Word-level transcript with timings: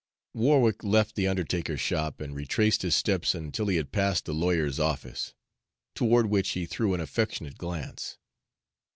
Warwick 0.33 0.83
left 0.83 1.13
the 1.13 1.27
undertaker's 1.27 1.79
shop 1.79 2.21
and 2.21 2.33
retraced 2.35 2.81
his 2.81 2.95
steps 2.95 3.35
until 3.35 3.67
he 3.67 3.77
had 3.77 3.91
passed 3.91 4.25
the 4.25 4.33
lawyer's 4.33 4.79
office, 4.79 5.35
toward 5.93 6.25
which 6.25 6.53
he 6.53 6.65
threw 6.65 6.95
an 6.95 6.99
affectionate 7.01 7.59
glance. 7.59 8.17